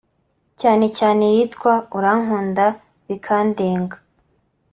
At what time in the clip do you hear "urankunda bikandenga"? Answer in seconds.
1.97-3.97